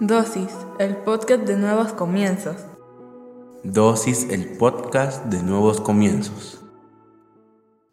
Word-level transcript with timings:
Dosis, 0.00 0.50
el 0.78 0.96
podcast 0.96 1.44
de 1.44 1.56
nuevos 1.56 1.92
comienzos. 1.92 2.56
Dosis, 3.62 4.26
el 4.30 4.56
podcast 4.56 5.26
de 5.26 5.42
nuevos 5.42 5.80
comienzos. 5.80 6.60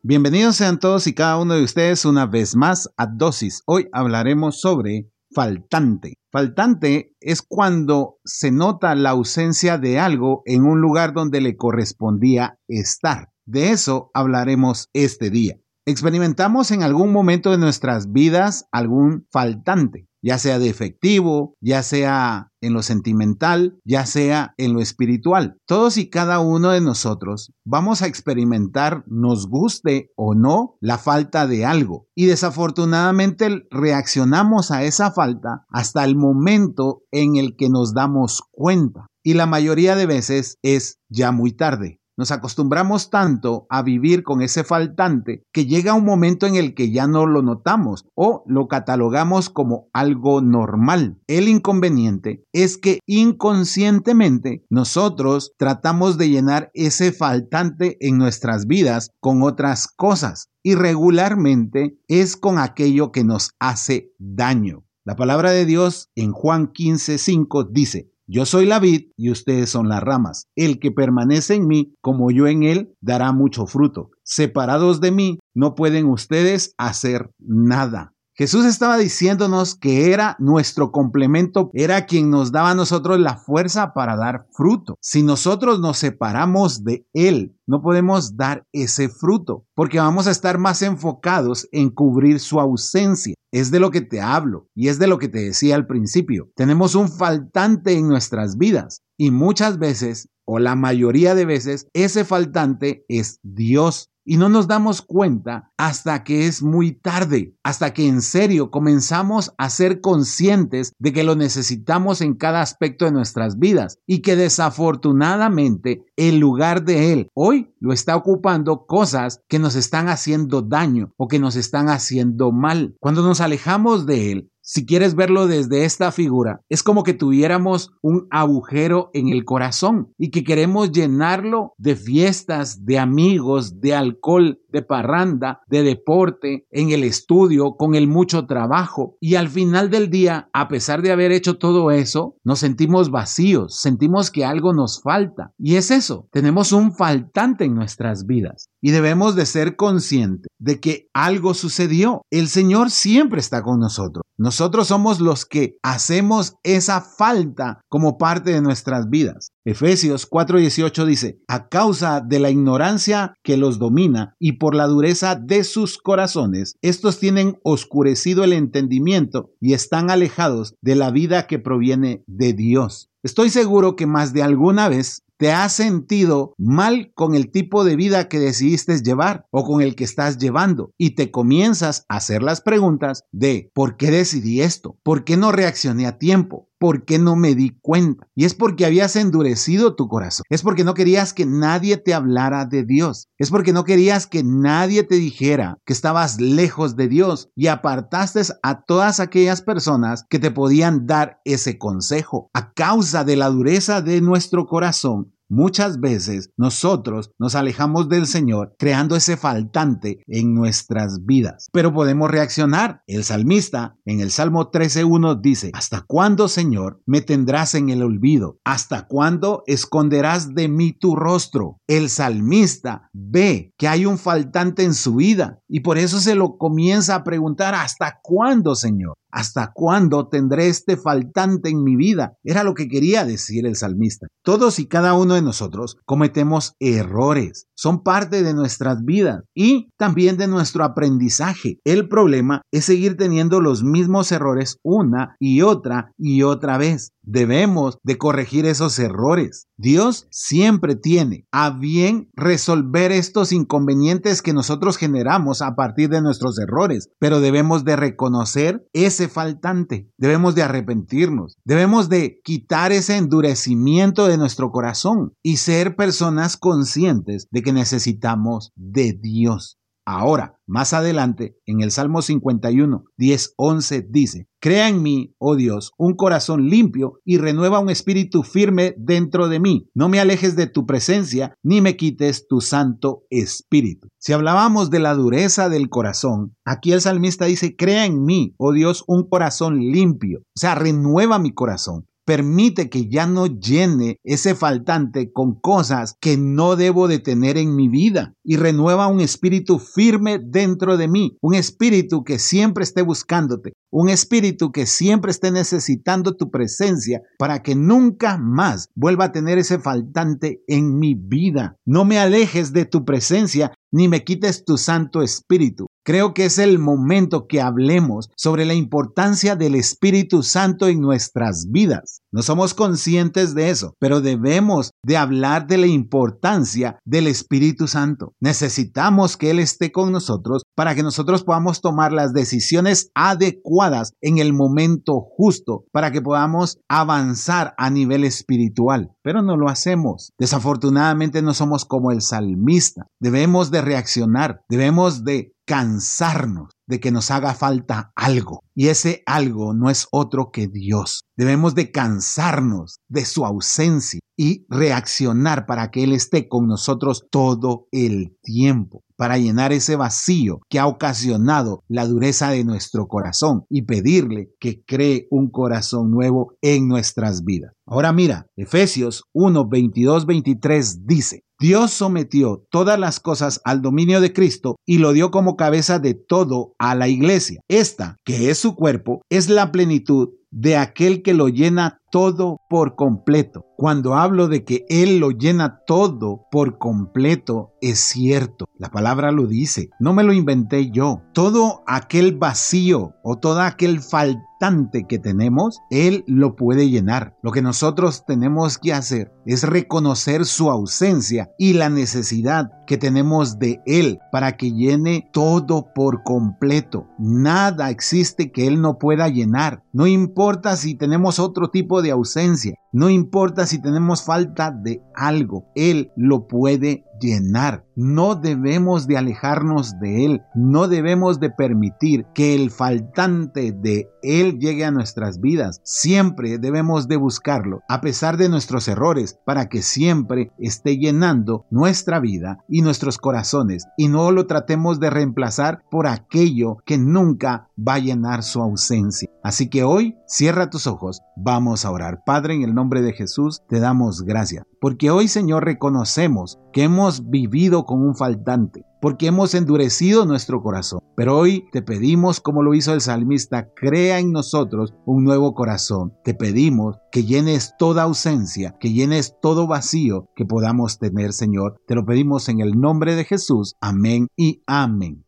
Bienvenidos 0.02 0.56
sean 0.56 0.80
todos 0.80 1.06
y 1.08 1.14
cada 1.14 1.38
uno 1.38 1.54
de 1.54 1.64
ustedes 1.64 2.06
una 2.06 2.26
vez 2.26 2.56
más 2.56 2.90
a 2.98 3.06
Dosis. 3.06 3.62
Hoy 3.66 3.88
hablaremos 3.92 4.60
sobre 4.60 5.12
faltante. 5.36 6.16
Faltante 6.32 7.16
es 7.20 7.44
cuando 7.44 8.18
se 8.26 8.50
nota 8.50 8.96
la 8.96 9.12
ausencia 9.12 9.78
de 9.78 10.00
algo 10.00 10.42
en 10.46 10.66
un 10.66 10.82
lugar 10.82 11.14
donde 11.14 11.42
le 11.42 11.58
correspondía 11.58 12.58
estar. 12.68 13.30
De 13.46 13.70
eso 13.70 14.10
hablaremos 14.14 14.90
este 14.94 15.30
día. 15.30 15.60
Experimentamos 15.86 16.72
en 16.72 16.84
algún 16.84 17.12
momento 17.12 17.52
de 17.52 17.58
nuestras 17.58 18.12
vidas 18.12 18.68
algún 18.72 19.28
faltante, 19.32 20.09
ya 20.22 20.38
sea 20.38 20.60
de 20.60 20.70
efectivo, 20.70 21.56
ya 21.62 21.84
sea 21.84 22.52
en 22.62 22.74
lo 22.74 22.82
sentimental, 22.84 23.80
ya 23.86 24.06
sea 24.06 24.54
en 24.58 24.74
lo 24.74 24.82
espiritual. 24.82 25.58
Todos 25.66 25.98
y 25.98 26.10
cada 26.10 26.40
uno 26.40 26.72
de 26.72 26.82
nosotros 26.82 27.54
vamos 27.66 28.02
a 28.02 28.08
experimentar, 28.08 29.04
nos 29.08 29.48
guste 29.48 30.12
o 30.16 30.36
no, 30.36 30.76
la 30.82 30.98
falta 30.98 31.48
de 31.48 31.66
algo. 31.66 32.08
Y 32.16 32.26
desafortunadamente 32.26 33.64
reaccionamos 33.72 34.72
a 34.72 34.84
esa 34.84 35.12
falta 35.12 35.66
hasta 35.70 36.04
el 36.04 36.16
momento 36.16 37.04
en 37.12 37.38
el 37.38 37.56
que 37.56 37.70
nos 37.70 37.94
damos 37.94 38.44
cuenta. 38.52 39.08
Y 39.24 39.34
la 39.34 39.46
mayoría 39.46 39.96
de 39.96 40.06
veces 40.06 40.58
es 40.64 41.00
ya 41.10 41.32
muy 41.32 41.52
tarde. 41.52 41.99
Nos 42.20 42.32
acostumbramos 42.32 43.10
tanto 43.10 43.66
a 43.70 43.82
vivir 43.82 44.24
con 44.24 44.42
ese 44.42 44.66
faltante 44.66 45.46
que 45.54 45.66
llega 45.66 45.94
un 45.94 46.04
momento 46.04 46.48
en 46.48 46.56
el 46.56 46.76
que 46.76 46.92
ya 46.92 47.08
no 47.08 47.26
lo 47.26 47.42
notamos 47.42 48.08
o 48.14 48.44
lo 48.46 48.68
catalogamos 48.68 49.50
como 49.50 49.88
algo 49.94 50.42
normal. 50.42 51.18
El 51.28 51.48
inconveniente 51.48 52.44
es 52.52 52.78
que 52.78 53.00
inconscientemente 53.06 54.66
nosotros 54.70 55.54
tratamos 55.58 56.18
de 56.18 56.30
llenar 56.30 56.72
ese 56.74 57.14
faltante 57.14 57.96
en 58.06 58.18
nuestras 58.18 58.68
vidas 58.68 59.12
con 59.22 59.42
otras 59.42 59.88
cosas 59.88 60.50
y 60.62 60.76
regularmente 60.76 62.02
es 62.10 62.36
con 62.36 62.60
aquello 62.60 63.14
que 63.14 63.24
nos 63.24 63.52
hace 63.60 64.12
daño. 64.18 64.84
La 65.06 65.16
palabra 65.16 65.52
de 65.52 65.66
Dios 65.66 66.10
en 66.16 66.34
Juan 66.34 66.74
15:5 66.74 67.70
dice, 67.72 68.12
yo 68.32 68.46
soy 68.46 68.68
la 68.68 68.80
vid 68.80 69.08
y 69.18 69.32
ustedes 69.32 69.72
son 69.72 69.90
las 69.90 70.04
ramas. 70.04 70.46
El 70.56 70.80
que 70.80 70.92
permanece 70.92 71.56
en 71.56 71.68
mí, 71.68 71.96
como 72.00 72.30
yo 72.30 72.46
en 72.48 72.62
él, 72.62 72.94
dará 73.02 73.32
mucho 73.32 73.66
fruto. 73.66 74.12
Separados 74.24 75.02
de 75.02 75.10
mí, 75.10 75.40
no 75.56 75.74
pueden 75.74 76.06
ustedes 76.06 76.76
hacer 76.78 77.32
nada. 77.40 78.14
Jesús 78.40 78.64
estaba 78.64 78.98
diciéndonos 78.98 79.76
que 79.76 80.14
era 80.14 80.38
nuestro 80.40 80.94
complemento, 80.94 81.72
era 81.74 82.06
quien 82.06 82.30
nos 82.30 82.54
daba 82.54 82.72
a 82.72 82.74
nosotros 82.74 83.20
la 83.20 83.36
fuerza 83.36 83.92
para 83.94 84.16
dar 84.16 84.48
fruto. 84.54 84.98
Si 85.02 85.24
nosotros 85.24 85.82
nos 85.82 85.98
separamos 85.98 86.86
de 86.86 87.06
Él, 87.12 87.58
no 87.68 87.82
podemos 87.82 88.38
dar 88.38 88.66
ese 88.72 89.10
fruto, 89.10 89.66
porque 89.76 90.00
vamos 90.00 90.26
a 90.26 90.32
estar 90.32 90.58
más 90.58 90.82
enfocados 90.84 91.68
en 91.74 91.90
cubrir 91.90 92.40
su 92.40 92.62
ausencia. 92.62 93.36
Es 93.52 93.72
de 93.72 93.82
lo 93.82 93.92
que 93.92 94.00
te 94.00 94.22
hablo 94.22 94.70
y 94.74 94.88
es 94.88 95.00
de 95.00 95.08
lo 95.08 95.18
que 95.18 95.28
te 95.28 95.40
decía 95.40 95.76
al 95.76 95.86
principio. 95.86 96.50
Tenemos 96.56 96.96
un 96.96 97.10
faltante 97.10 97.92
en 97.92 98.08
nuestras 98.08 98.58
vidas 98.58 99.02
y 99.18 99.32
muchas 99.32 99.80
veces, 99.80 100.30
o 100.46 100.60
la 100.60 100.78
mayoría 100.78 101.36
de 101.36 101.44
veces, 101.44 101.88
ese 101.92 102.24
faltante 102.24 103.04
es 103.10 103.40
Dios 103.44 104.12
y 104.30 104.38
no 104.38 104.48
nos 104.48 104.68
damos 104.68 105.02
cuenta 105.02 105.72
hasta 105.76 106.24
que 106.24 106.46
es 106.46 106.62
muy 106.62 106.92
tarde, 106.92 107.56
hasta 107.64 107.96
que 107.96 108.08
en 108.08 108.22
serio 108.22 108.70
comenzamos 108.70 109.56
a 109.58 109.72
ser 109.72 110.02
conscientes 110.02 110.94
de 111.00 111.12
que 111.14 111.24
lo 111.24 111.36
necesitamos 111.36 112.22
en 112.22 112.36
cada 112.36 112.62
aspecto 112.62 113.06
de 113.06 113.12
nuestras 113.12 113.58
vidas 113.58 113.98
y 114.06 114.20
que 114.20 114.36
desafortunadamente 114.36 116.06
el 116.16 116.38
lugar 116.38 116.86
de 116.86 117.12
él 117.12 117.32
hoy 117.34 117.74
lo 117.80 117.92
está 117.92 118.16
ocupando 118.16 118.86
cosas 118.86 119.42
que 119.48 119.58
nos 119.58 119.76
están 119.76 120.10
haciendo 120.10 120.62
daño 120.62 121.12
o 121.18 121.28
que 121.28 121.40
nos 121.40 121.56
están 121.56 121.90
haciendo 121.90 122.52
mal. 122.52 122.96
Cuando 123.00 123.24
nos 123.24 123.42
alejamos 123.42 124.06
de 124.06 124.32
él, 124.32 124.52
si 124.72 124.86
quieres 124.86 125.16
verlo 125.16 125.48
desde 125.48 125.84
esta 125.84 126.12
figura, 126.12 126.62
es 126.70 126.84
como 126.84 127.02
que 127.02 127.16
tuviéramos 127.16 127.90
un 128.04 128.28
agujero 128.30 129.10
en 129.16 129.30
el 129.30 129.44
corazón 129.44 130.14
y 130.16 130.30
que 130.30 130.44
queremos 130.44 130.92
llenarlo 130.92 131.74
de 131.80 131.96
fiestas, 131.96 132.86
de 132.86 133.00
amigos, 133.00 133.82
de 133.82 133.96
alcohol, 133.96 134.62
de 134.72 134.82
parranda, 134.82 135.62
de 135.68 135.84
deporte, 135.84 136.66
en 136.72 136.92
el 136.92 137.04
estudio, 137.04 137.76
con 137.76 137.96
el 137.96 138.08
mucho 138.08 138.46
trabajo. 138.46 139.18
Y 139.20 139.36
al 139.36 139.50
final 139.50 139.90
del 139.90 140.10
día, 140.10 140.50
a 140.54 140.68
pesar 140.68 141.02
de 141.02 141.12
haber 141.12 141.32
hecho 141.32 141.58
todo 141.58 141.92
eso, 141.92 142.36
nos 142.44 142.60
sentimos 142.60 143.12
vacíos, 143.12 143.80
sentimos 143.80 144.32
que 144.32 144.46
algo 144.46 144.74
nos 144.74 145.02
falta. 145.02 145.54
Y 145.58 145.76
es 145.76 145.92
eso, 145.92 146.28
tenemos 146.32 146.72
un 146.72 146.94
faltante 146.94 147.66
en 147.66 147.76
nuestras 147.76 148.26
vidas. 148.26 148.70
Y 148.82 148.92
debemos 148.92 149.36
de 149.36 149.46
ser 149.46 149.76
conscientes 149.76 150.48
de 150.58 150.80
que 150.80 151.10
algo 151.14 151.54
sucedió. 151.54 152.24
El 152.30 152.48
Señor 152.48 152.92
siempre 152.92 153.40
está 153.40 153.64
con 153.64 153.80
nosotros. 153.80 154.24
Nosotros 154.38 154.88
somos 154.88 155.20
los 155.20 155.46
que 155.46 155.78
hacemos 155.84 156.56
esa 156.64 157.02
falta 157.02 157.82
como 157.90 158.18
parte 158.18 158.52
de 158.52 158.62
nuestras 158.62 159.10
vidas. 159.10 159.52
Efesios 159.70 160.28
4:18 160.28 161.06
dice, 161.06 161.44
a 161.48 161.70
causa 161.70 162.22
de 162.22 162.40
la 162.40 162.50
ignorancia 162.50 163.36
que 163.44 163.56
los 163.56 163.78
domina 163.78 164.36
y 164.40 164.54
por 164.54 164.74
la 164.74 164.88
dureza 164.88 165.36
de 165.36 165.64
sus 165.64 166.00
corazones, 166.00 166.76
estos 166.82 167.20
tienen 167.20 167.60
oscurecido 167.62 168.44
el 168.44 168.54
entendimiento 168.54 169.52
y 169.62 169.74
están 169.74 170.10
alejados 170.10 170.74
de 170.82 170.96
la 170.96 171.12
vida 171.12 171.46
que 171.46 171.60
proviene 171.60 172.24
de 172.26 172.54
Dios. 172.54 173.12
Estoy 173.22 173.52
seguro 173.52 173.96
que 173.96 174.08
más 174.08 174.34
de 174.34 174.42
alguna 174.42 174.90
vez 174.90 175.24
te 175.38 175.52
has 175.52 175.74
sentido 175.74 176.56
mal 176.58 177.12
con 177.14 177.36
el 177.36 177.52
tipo 177.52 177.84
de 177.84 177.96
vida 177.96 178.28
que 178.28 178.40
decidiste 178.40 179.00
llevar 179.04 179.46
o 179.52 179.64
con 179.64 179.82
el 179.82 179.96
que 179.96 180.04
estás 180.04 180.40
llevando 180.40 180.94
y 180.98 181.12
te 181.12 181.30
comienzas 181.30 182.06
a 182.10 182.18
hacer 182.18 182.42
las 182.42 182.62
preguntas 182.62 183.24
de 183.32 183.70
¿por 183.76 183.98
qué 183.98 184.10
decidí 184.10 184.62
esto? 184.62 184.98
¿Por 185.04 185.26
qué 185.26 185.38
no 185.38 185.52
reaccioné 185.52 186.08
a 186.08 186.18
tiempo? 186.18 186.69
¿Por 186.80 187.04
qué 187.04 187.20
no 187.20 187.36
me 187.36 187.56
di 187.56 187.78
cuenta? 187.82 188.26
Y 188.36 188.46
es 188.46 188.54
porque 188.54 188.86
habías 188.86 189.18
endurecido 189.18 189.96
tu 189.96 190.08
corazón. 190.08 190.46
Es 190.50 190.62
porque 190.62 190.86
no 190.86 190.94
querías 190.94 191.34
que 191.34 191.46
nadie 191.46 191.98
te 191.98 192.14
hablara 192.14 192.66
de 192.66 192.86
Dios. 192.86 193.28
Es 193.38 193.52
porque 193.52 193.74
no 193.74 193.84
querías 193.84 194.28
que 194.28 194.44
nadie 194.44 195.04
te 195.04 195.16
dijera 195.16 195.78
que 195.86 195.92
estabas 195.92 196.40
lejos 196.40 196.96
de 196.96 197.10
Dios 197.10 197.50
y 197.54 197.68
apartaste 197.68 198.40
a 198.64 198.84
todas 198.84 199.20
aquellas 199.20 199.62
personas 199.62 200.24
que 200.30 200.40
te 200.40 200.52
podían 200.52 201.06
dar 201.06 201.42
ese 201.44 201.78
consejo. 201.78 202.50
A 202.54 202.72
causa 202.72 203.26
de 203.26 203.36
la 203.36 203.50
dureza 203.50 204.02
de 204.02 204.22
nuestro 204.22 204.66
corazón, 204.66 205.34
Muchas 205.52 206.00
veces 206.00 206.52
nosotros 206.58 207.32
nos 207.40 207.56
alejamos 207.56 208.08
del 208.08 208.28
Señor 208.28 208.76
creando 208.78 209.16
ese 209.16 209.36
faltante 209.36 210.24
en 210.28 210.54
nuestras 210.54 211.26
vidas, 211.26 211.70
pero 211.74 211.92
podemos 211.92 212.30
reaccionar. 212.30 213.02
El 213.08 213.24
salmista 213.24 213.98
en 214.06 214.20
el 214.20 214.30
Salmo 214.30 214.70
13.1 214.70 215.42
dice, 215.42 215.72
¿hasta 215.74 216.02
cuándo, 216.02 216.48
Señor, 216.48 217.02
me 217.08 217.22
tendrás 217.22 217.74
en 217.74 217.90
el 217.90 218.04
olvido? 218.04 218.60
¿Hasta 218.64 219.08
cuándo 219.08 219.64
esconderás 219.66 220.54
de 220.54 220.68
mí 220.68 220.94
tu 220.94 221.16
rostro? 221.16 221.80
El 221.88 222.12
salmista 222.12 223.10
ve 223.12 223.74
que 223.76 223.88
hay 223.88 224.06
un 224.06 224.20
faltante 224.20 224.84
en 224.84 224.94
su 224.94 225.16
vida 225.16 225.59
y 225.70 225.82
por 225.82 226.00
eso 226.00 226.20
se 226.20 226.34
lo 226.34 226.58
comienza 226.58 227.16
a 227.16 227.24
preguntar, 227.24 227.76
¿hasta 227.76 228.20
cuándo, 228.24 228.74
Señor? 228.74 229.14
¿Hasta 229.32 229.72
cuándo 229.74 230.28
tendré 230.28 230.68
este 230.68 230.98
faltante 230.98 231.70
en 231.70 231.84
mi 231.84 231.96
vida? 231.96 232.34
Era 232.44 232.64
lo 232.64 232.74
que 232.74 232.88
quería 232.88 233.26
decir 233.26 233.68
el 233.68 233.76
salmista. 233.76 234.26
Todos 234.44 234.80
y 234.80 234.88
cada 234.88 235.14
uno 235.14 235.36
de 235.36 235.44
nosotros 235.44 235.98
cometemos 236.06 236.74
errores. 236.80 237.68
Son 237.76 238.02
parte 238.02 238.42
de 238.42 238.56
nuestras 238.56 239.04
vidas 239.06 239.44
y 239.54 239.90
también 239.98 240.38
de 240.38 240.48
nuestro 240.48 240.84
aprendizaje. 240.84 241.78
El 241.84 242.10
problema 242.10 242.64
es 242.72 242.86
seguir 242.86 243.18
teniendo 243.18 243.62
los 243.62 243.84
mismos 243.84 244.32
errores 244.32 244.78
una 244.82 245.36
y 245.40 245.62
otra 245.62 246.12
y 246.18 246.42
otra 246.42 246.80
vez. 246.80 247.12
Debemos 247.32 248.00
de 248.02 248.18
corregir 248.18 248.66
esos 248.66 248.98
errores. 248.98 249.68
Dios 249.78 250.26
siempre 250.32 250.96
tiene 250.96 251.46
a 251.52 251.70
bien 251.70 252.32
resolver 252.34 253.12
estos 253.12 253.52
inconvenientes 253.52 254.42
que 254.42 254.52
nosotros 254.52 254.98
generamos 254.98 255.62
a 255.62 255.76
partir 255.76 256.10
de 256.10 256.24
nuestros 256.24 256.58
errores, 256.58 257.10
pero 257.20 257.40
debemos 257.40 257.86
de 257.86 257.96
reconocer 257.96 258.84
ese 258.94 259.28
faltante. 259.28 260.10
Debemos 260.18 260.56
de 260.56 260.64
arrepentirnos. 260.64 261.56
Debemos 261.64 262.10
de 262.10 262.42
quitar 262.44 262.92
ese 262.92 263.18
endurecimiento 263.18 264.28
de 264.28 264.40
nuestro 264.40 264.72
corazón 264.72 265.34
y 265.44 265.58
ser 265.58 265.96
personas 265.96 266.58
conscientes 266.58 267.48
de 267.52 267.62
que 267.62 267.74
necesitamos 267.74 268.72
de 268.76 269.14
Dios. 269.14 269.79
Ahora, 270.12 270.58
más 270.66 270.94
adelante, 270.94 271.60
en 271.68 271.82
el 271.82 271.92
Salmo 271.92 272.24
51, 272.24 273.04
10, 273.16 273.54
11 273.58 274.08
dice, 274.10 274.48
Crea 274.60 274.90
en 274.90 275.04
mí, 275.04 275.36
oh 275.38 275.56
Dios, 275.56 275.92
un 276.00 276.16
corazón 276.16 276.68
limpio 276.68 277.20
y 277.24 277.38
renueva 277.38 277.80
un 277.80 277.92
espíritu 277.92 278.42
firme 278.42 278.96
dentro 278.98 279.50
de 279.50 279.60
mí. 279.60 279.88
No 279.94 280.10
me 280.10 280.20
alejes 280.20 280.56
de 280.56 280.66
tu 280.66 280.88
presencia, 280.88 281.54
ni 281.62 281.82
me 281.82 281.96
quites 281.96 282.48
tu 282.48 282.60
santo 282.60 283.22
espíritu. 283.30 284.08
Si 284.18 284.34
hablábamos 284.34 284.90
de 284.90 284.98
la 284.98 285.14
dureza 285.14 285.70
del 285.70 285.90
corazón, 285.90 286.56
aquí 286.66 286.92
el 286.92 287.02
salmista 287.02 287.46
dice, 287.46 287.76
Crea 287.76 288.08
en 288.08 288.24
mí, 288.24 288.56
oh 288.58 288.74
Dios, 288.74 289.04
un 289.06 289.30
corazón 289.30 289.78
limpio. 289.78 290.40
O 290.40 290.60
sea, 290.60 290.74
renueva 290.74 291.38
mi 291.38 291.54
corazón 291.54 292.09
permite 292.30 292.92
que 292.92 293.10
ya 293.10 293.26
no 293.26 293.48
llene 293.48 294.20
ese 294.24 294.54
faltante 294.54 295.32
con 295.34 295.60
cosas 295.60 296.14
que 296.22 296.38
no 296.38 296.76
debo 296.76 297.08
de 297.08 297.18
tener 297.18 297.58
en 297.58 297.76
mi 297.76 297.90
vida 297.90 298.36
y 298.44 298.58
renueva 298.58 299.08
un 299.08 299.20
espíritu 299.20 299.80
firme 299.80 300.38
dentro 300.38 300.96
de 300.96 301.08
mí, 301.08 301.40
un 301.42 301.56
espíritu 301.56 302.24
que 302.24 302.38
siempre 302.38 302.84
esté 302.84 303.02
buscándote, 303.02 303.74
un 303.90 304.10
espíritu 304.10 304.72
que 304.72 304.86
siempre 304.86 305.32
esté 305.32 305.50
necesitando 305.50 306.38
tu 306.38 306.52
presencia 306.52 307.24
para 307.40 307.64
que 307.64 307.74
nunca 307.74 308.38
más 308.38 308.90
vuelva 308.94 309.26
a 309.26 309.32
tener 309.32 309.58
ese 309.58 309.80
faltante 309.80 310.62
en 310.68 311.00
mi 311.00 311.16
vida. 311.16 311.78
No 311.84 312.06
me 312.06 312.20
alejes 312.20 312.74
de 312.74 312.86
tu 312.86 313.06
presencia 313.06 313.72
ni 313.92 314.08
me 314.08 314.24
quites 314.24 314.66
tu 314.66 314.78
Santo 314.78 315.24
Espíritu. 315.24 315.88
Creo 316.04 316.34
que 316.34 316.46
es 316.46 316.58
el 316.58 316.80
momento 316.80 317.48
que 317.48 317.62
hablemos 317.62 318.30
sobre 318.36 318.66
la 318.66 318.74
importancia 318.74 319.56
del 319.56 319.76
Espíritu 319.76 320.44
Santo 320.44 320.88
en 320.88 321.02
nuestras 321.02 321.70
vidas. 321.70 322.22
No 322.32 322.42
somos 322.42 322.74
conscientes 322.74 323.56
de 323.56 323.70
eso, 323.70 323.96
pero 324.00 324.22
debemos 324.22 324.92
de 325.04 325.18
hablar 325.18 325.68
de 325.68 325.78
la 325.78 325.88
importancia 325.88 327.00
del 327.06 327.28
Espíritu 327.28 327.88
Santo. 327.88 328.34
Necesitamos 328.40 329.36
que 329.36 329.50
Él 329.50 329.60
esté 329.60 329.92
con 329.92 330.12
nosotros 330.12 330.64
para 330.76 330.96
que 330.96 331.04
nosotros 331.04 331.44
podamos 331.44 331.82
tomar 331.82 332.14
las 332.14 332.34
decisiones 332.34 333.12
adecuadas 333.16 334.14
en 334.22 334.38
el 334.38 334.54
momento 334.54 335.22
justo, 335.22 335.86
para 335.92 336.12
que 336.12 336.22
podamos 336.22 336.80
avanzar 336.88 337.74
a 337.78 337.90
nivel 337.90 338.24
espiritual. 338.24 339.12
Pero 339.24 339.42
no 339.42 339.58
lo 339.58 339.70
hacemos. 339.70 340.32
Desafortunadamente 340.38 341.42
no 341.42 341.54
somos 341.54 341.86
como 341.86 342.12
el 342.12 342.22
salmista. 342.22 343.08
Debemos 343.20 343.72
de 343.72 343.82
reaccionar, 343.82 344.62
debemos 344.70 345.24
de 345.24 345.54
cansarnos 345.70 346.72
de 346.88 347.00
que 347.00 347.12
nos 347.12 347.30
haga 347.30 347.54
falta 347.54 348.12
algo. 348.16 348.64
Y 348.74 348.88
ese 348.88 349.22
algo 349.28 349.76
no 349.76 349.92
es 349.92 350.08
otro 350.10 350.50
que 350.52 350.68
Dios. 350.68 351.26
Debemos 351.38 351.76
de 351.76 351.92
cansarnos 351.92 353.02
de 353.08 353.24
su 353.24 353.46
ausencia 353.46 354.20
y 354.36 354.66
reaccionar 354.68 355.68
para 355.68 355.92
que 355.92 356.04
Él 356.04 356.14
esté 356.14 356.48
con 356.48 356.66
nosotros 356.66 357.28
todo 357.30 357.86
el 357.92 358.36
tiempo, 358.42 359.04
para 359.16 359.38
llenar 359.38 359.72
ese 359.72 359.96
vacío 359.96 360.62
que 360.70 360.80
ha 360.80 360.88
ocasionado 360.88 361.84
la 361.88 362.08
dureza 362.08 362.50
de 362.50 362.64
nuestro 362.64 363.08
corazón 363.08 363.66
y 363.70 363.84
pedirle 363.84 364.50
que 364.60 364.82
cree 364.88 365.28
un 365.30 365.52
corazón 365.52 366.10
nuevo 366.10 366.54
en 366.64 366.88
nuestras 366.88 367.44
vidas. 367.44 367.74
Ahora 367.86 368.12
mira, 368.12 368.48
Efesios 368.56 369.24
1, 369.34 369.70
22, 369.70 370.26
23 370.26 371.06
dice, 371.06 371.44
Dios 371.60 371.92
sometió 371.92 372.66
todas 372.72 372.98
las 372.98 373.20
cosas 373.20 373.60
al 373.66 373.82
dominio 373.82 374.22
de 374.22 374.32
Cristo 374.32 374.78
y 374.86 375.00
lo 375.00 375.12
dio 375.12 375.30
como 375.30 375.58
cabeza 375.58 376.00
de 376.00 376.14
todo 376.14 376.74
a 376.80 376.96
la 376.96 377.10
iglesia. 377.10 377.60
Esta, 377.68 378.16
que 378.24 378.50
es 378.50 378.58
su 378.58 378.76
cuerpo, 378.76 379.22
es 379.30 379.50
la 379.50 379.72
plenitud 379.72 380.30
de 380.52 380.78
aquel 380.78 381.22
que 381.22 381.34
lo 381.34 381.50
llena 381.50 382.00
todo 382.10 382.60
por 382.70 382.96
completo. 382.96 383.66
Cuando 383.76 384.16
hablo 384.16 384.50
de 384.50 384.66
que 384.66 384.86
Él 384.90 385.20
lo 385.20 385.32
llena 385.32 385.80
todo 385.88 386.48
por 386.52 386.78
completo, 386.78 387.72
es 387.82 388.00
cierto. 388.00 388.66
La 388.78 388.90
palabra 388.90 389.32
lo 389.32 389.48
dice. 389.48 389.90
No 390.00 390.14
me 390.14 390.24
lo 390.24 390.34
inventé 390.34 390.92
yo. 390.92 391.22
Todo 391.34 391.84
aquel 391.88 392.38
vacío 392.38 393.14
o 393.24 393.38
todo 393.38 393.62
aquel 393.62 394.02
faltante 394.02 395.06
que 395.08 395.18
tenemos, 395.20 395.80
Él 395.90 396.26
lo 396.28 396.58
puede 396.58 396.90
llenar. 396.90 397.38
Lo 397.42 397.52
que 397.52 397.62
nosotros 397.62 398.26
tenemos 398.26 398.78
que 398.78 398.94
hacer 398.94 399.32
es 399.46 399.64
reconocer 399.64 400.46
su 400.46 400.70
ausencia 400.70 401.52
y 401.58 401.74
la 401.74 401.90
necesidad 401.90 402.72
que 402.86 402.98
tenemos 402.98 403.60
de 403.60 403.80
Él 403.86 404.20
para 404.32 404.58
que 404.58 404.74
llene 404.74 405.30
todo 405.32 405.94
por 405.96 406.24
completo. 406.24 407.08
Nada 407.18 407.90
existe 407.90 408.52
que 408.52 408.68
Él 408.68 408.82
no 408.82 408.98
pueda 408.98 409.30
llenar. 409.30 409.84
No 409.94 410.06
importa 410.06 410.76
si 410.76 410.96
tenemos 410.96 411.40
otro 411.40 411.70
tipo 411.70 411.99
de 412.02 412.12
ausencia. 412.12 412.76
No 412.92 413.10
importa 413.10 413.68
si 413.68 413.80
tenemos 413.80 414.24
falta 414.24 414.72
de 414.72 415.04
algo, 415.14 415.66
Él 415.76 416.12
lo 416.16 416.48
puede 416.48 417.06
llenar. 417.20 417.86
No 417.96 418.36
debemos 418.36 419.08
de 419.08 419.18
alejarnos 419.18 420.00
de 420.00 420.26
Él, 420.26 420.42
no 420.56 420.88
debemos 420.88 421.40
de 421.40 421.50
permitir 421.52 422.26
que 422.34 422.56
el 422.56 422.72
faltante 422.72 423.74
de 423.74 424.10
Él 424.24 424.58
llegue 424.58 424.86
a 424.86 424.92
nuestras 424.92 425.42
vidas. 425.42 425.82
Siempre 425.84 426.58
debemos 426.58 427.08
de 427.08 427.18
buscarlo, 427.18 427.82
a 427.90 428.00
pesar 428.00 428.38
de 428.38 428.50
nuestros 428.50 428.88
errores, 428.88 429.38
para 429.46 429.68
que 429.68 429.82
siempre 429.82 430.52
esté 430.58 430.98
llenando 430.98 431.66
nuestra 431.70 432.20
vida 432.20 432.64
y 432.70 432.82
nuestros 432.82 433.18
corazones 433.18 433.86
y 433.98 434.08
no 434.08 434.32
lo 434.32 434.48
tratemos 434.48 435.00
de 435.00 435.10
reemplazar 435.10 435.84
por 435.92 436.08
aquello 436.08 436.78
que 436.86 436.98
nunca 436.98 437.70
va 437.78 437.96
a 437.96 438.00
llenar 438.00 438.44
su 438.44 438.62
ausencia. 438.62 439.30
Así 439.44 439.70
que 439.70 439.84
hoy 439.84 440.18
cierra 440.26 440.70
tus 440.70 440.88
ojos, 440.88 441.22
vamos 441.36 441.86
a 441.86 441.92
orar. 441.92 442.24
Padre, 442.26 442.56
en 442.56 442.64
el 442.64 442.74
nombre 442.80 443.02
de 443.02 443.12
Jesús, 443.12 443.62
te 443.68 443.82
damos 443.82 444.22
gracias, 444.22 444.64
porque 444.80 445.12
hoy 445.12 445.28
Señor 445.28 445.66
reconocemos 445.66 446.58
que 446.72 446.84
hemos 446.84 447.30
vivido 447.30 447.84
con 447.84 448.02
un 448.02 448.16
faltante, 448.16 448.86
porque 449.02 449.28
hemos 449.28 449.54
endurecido 449.54 450.26
nuestro 450.26 450.62
corazón. 450.62 451.02
Pero 451.18 451.38
hoy 451.38 451.66
te 451.74 451.82
pedimos, 451.82 452.40
como 452.40 452.64
lo 452.64 452.74
hizo 452.74 452.94
el 452.94 453.02
salmista, 453.02 453.68
crea 453.76 454.20
en 454.20 454.32
nosotros 454.32 454.94
un 455.06 455.26
nuevo 455.26 455.54
corazón. 455.54 456.14
Te 456.24 456.34
pedimos 456.34 456.96
que 457.12 457.26
llenes 457.26 457.74
toda 457.78 458.04
ausencia, 458.04 458.78
que 458.80 458.94
llenes 458.94 459.36
todo 459.42 459.68
vacío 459.68 460.30
que 460.38 460.46
podamos 460.46 461.00
tener, 461.00 461.34
Señor. 461.34 461.82
Te 461.86 461.96
lo 461.96 462.06
pedimos 462.06 462.48
en 462.48 462.62
el 462.62 462.80
nombre 462.80 463.16
de 463.16 463.26
Jesús. 463.26 463.76
Amén 463.82 464.28
y 464.38 464.64
amén. 464.68 465.26